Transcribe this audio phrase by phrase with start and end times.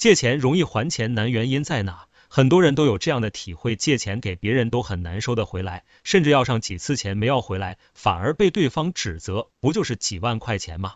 [0.00, 2.06] 借钱容易还钱难，原因在哪？
[2.26, 10.94] 很多人都有这样的体会，借钱给别人都很难收得回来，甚至要上几次钱没要回来，反而被对方指责，不就是几万块钱吗？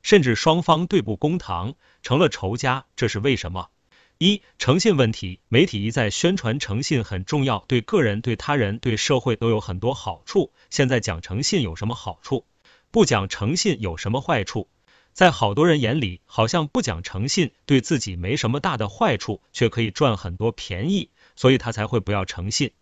[0.00, 3.68] 甚至双方对簿公堂，成了仇家，这是为什么？
[4.16, 10.50] 一诚信问题，媒体一再宣传诚信很重要，对个人、对他人、对社会都有很多好处。
[10.70, 12.46] 现在讲诚信有什么好处？
[12.90, 14.70] 不讲诚信有什么坏处？
[15.16, 22.72] 在好多人眼里，好像不讲诚信对自己没什么大的坏处，却可以赚很多便宜，所以他才会不要诚信。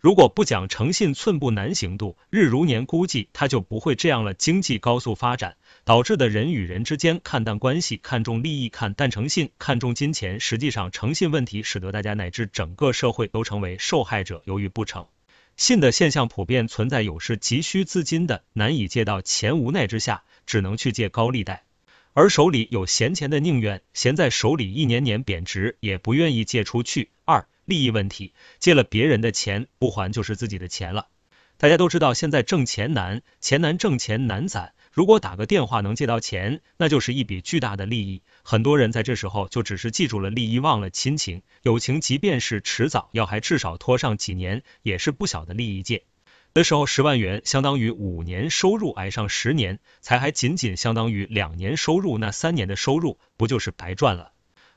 [0.00, 4.34] 如果不讲诚信，寸步难行，度日如年，估计他就不会这样了。
[4.34, 10.40] 经济高速发展导致的人与人之间看淡关系，看重利益，看淡诚信，看重金钱。
[10.40, 14.42] 实际上，诚信问题使得大家乃至整个社会都成为受害者。
[14.46, 15.06] 由于不诚
[15.56, 21.63] 信的现象普遍存在，有时急需资金的难以借到钱，无奈之下只能去借高利贷。
[22.14, 27.10] 而手里有闲钱的，宁愿闲在手里一年年贬值，也不愿意借出去。
[27.24, 31.08] 二、利益问题，借了别人的钱不还，就是自己的钱了。
[31.56, 34.74] 大家都知道，现在挣钱难，钱难挣，钱难攒。
[34.92, 38.22] 如果打个电话能借到钱，那就是一笔巨大的利益。
[38.44, 42.00] 很多人在这时候就只是记住了利益，忘了亲情、友情。
[42.00, 46.04] 即便是迟早要还，至少拖上几年，也是不小的利益借。
[46.54, 54.30] 的时候，十万元相当于五年收入，挨上十年才还仅仅相当于两年收入，那三年的收入不就是白赚了？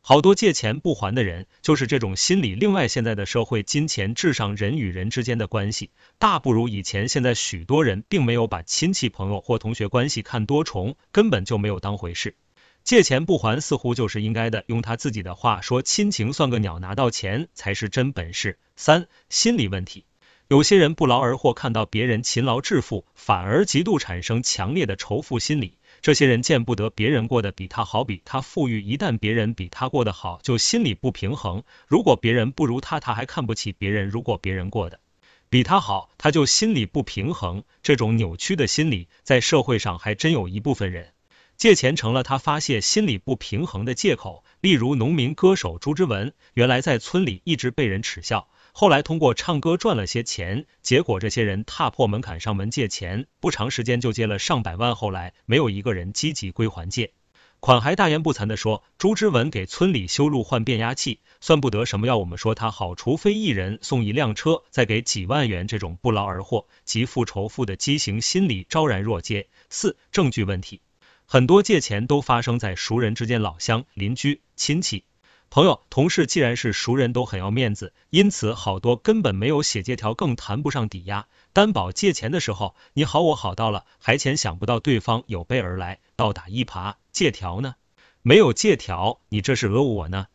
[0.00, 2.54] 好多借钱不还的人就是这种心理。
[2.54, 7.08] 另外，现在的社会金钱至上，人与人之间的关系大不如以前。
[7.08, 12.36] 现在许多人并没有把亲戚朋友或同学关系看多重，根本就没有当回事。
[12.84, 14.62] 借钱不还似乎就是应该的。
[14.68, 20.04] 用他自己的话说：“亲情算个鸟，拿到钱才是真本事。”三、心理问题。
[20.48, 25.78] 有些人不劳而获，看到别人勤劳致富，反而极度产生强烈的仇富心理。
[26.02, 28.82] 这些人见不得别人过得比他好，比他富裕。
[28.82, 31.62] 一旦别人比他过得好，就心里不平衡。
[31.88, 35.00] 如果别人不如他，他还看不起别人；如果别人过得
[35.48, 37.64] 比他好，他就心里不平衡。
[37.82, 41.13] 这种扭曲的心理，在社会上还真有一部分人
[41.56, 44.44] 借钱成了他发泄心理不平衡的借口。
[44.60, 48.48] 例如，农民歌手朱之文，原来在村里一直被人耻笑。
[48.72, 54.96] 后来通过唱歌赚了些钱，结果这些人踏破门槛上门借钱，不长时间就借了上百万。
[54.96, 57.12] 后来没有一个人积极归还借
[57.60, 62.06] 款，还大言不惭的说朱之文给村里修路换变压器，算不得什么。
[62.06, 69.48] 要我们说他好，除非一人送一辆车，再给几万元，这种不劳而获、极富仇富的畸形心理昭然若揭。
[69.70, 70.80] 四、证据问题，
[71.26, 75.04] 很多借钱都发生在熟人之间，老乡、邻居、亲戚。
[75.50, 81.92] 朋友、同事既然是熟人，都很要面子，因此好多根本没有写借条，更谈不上抵押、担保。
[81.92, 86.96] 借钱的时候，你好我好到了，还钱想不到对方有备而来，倒打一耙。
[87.10, 87.76] 借条呢？
[88.22, 90.26] 没有借条，你这是讹我呢？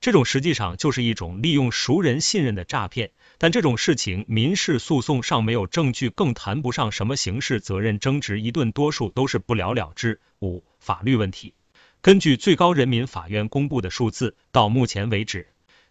[0.00, 3.10] 这种实际上就是一种利用熟人信任的诈骗。
[3.40, 10.20] 但这种事情民事诉讼上没有证据，更谈不上什么刑事责任争执，一顿多数都是不了了之。
[10.40, 11.54] 五、法律问题。
[12.00, 15.48] 根据最高人民法院公布的数字，到目前为止，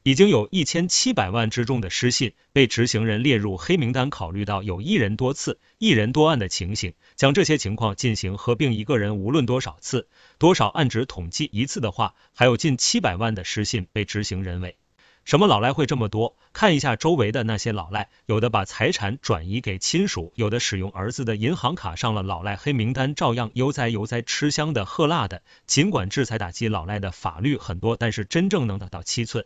[0.07, 4.09] 已经有一千七百万之众的失信被执行人列入黑名单。
[4.09, 10.07] 考虑到有一人多次、一人多案的情形，将这些情况进行合并，一个人无论多少次、
[10.37, 14.77] 多少案值统计一次的话，还有近七百万的失信被执行人为。
[15.25, 16.37] 什么老赖会这么多？
[16.53, 25.41] 看一下周围的那些老赖，有的把财产转移给亲属，有的使用儿子的银行卡上了老赖黑名单，照样悠哉悠哉吃香的喝辣的。
[25.65, 29.45] 尽管制裁打击老赖的法律很多，但是真正能打到七寸，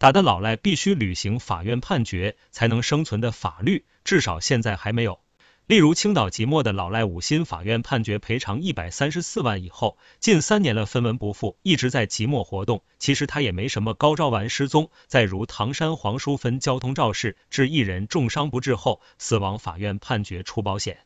[0.00, 5.20] 打的老赖必须履行法院判决才能生存的法律，至少现在还没有。
[5.66, 12.82] 例如青岛即墨的老赖五心法院判决赔偿一百三十四万以后，近三年了分文不付，一直在即墨活动。
[12.98, 14.90] 其实他也没什么高招，完失踪。
[15.06, 21.00] 再如唐山黄淑芬交通肇事致一人重伤不治后死亡，法院判决出保险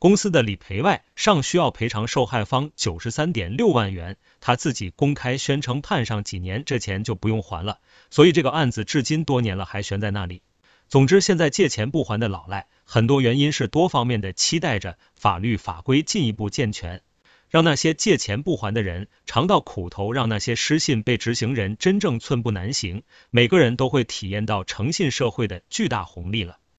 [0.00, 4.16] 公司的理赔外，尚需要赔偿受害方九十三点六万元。
[4.40, 7.80] 他自己公开宣称判上几年，这钱就不用还了。
[8.08, 10.40] 所以这个案子至今多年了还悬在那里。
[10.88, 17.02] 总之，现在借钱不还的老赖，很多原因是多方面的，期待着法律法规进一步健全，
[17.50, 26.56] 让那些借钱不还的人尝到苦头，让那些失信被执行人真正寸步难行，每个人都会体验到诚信社会的巨大红利了。